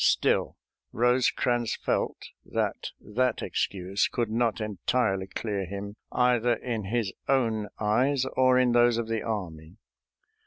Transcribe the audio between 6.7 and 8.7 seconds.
his own eyes or